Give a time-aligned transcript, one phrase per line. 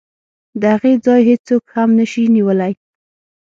[0.59, 2.73] د هغې ځای هېڅوک هم نشي نیولی.